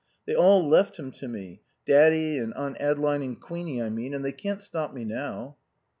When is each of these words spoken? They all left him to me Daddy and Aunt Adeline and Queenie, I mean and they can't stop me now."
They 0.25 0.33
all 0.35 0.67
left 0.67 0.97
him 0.97 1.11
to 1.11 1.27
me 1.27 1.61
Daddy 1.85 2.39
and 2.39 2.55
Aunt 2.55 2.77
Adeline 2.79 3.21
and 3.21 3.39
Queenie, 3.39 3.83
I 3.83 3.91
mean 3.91 4.15
and 4.15 4.25
they 4.25 4.31
can't 4.31 4.59
stop 4.63 4.95
me 4.95 5.05
now." 5.05 5.57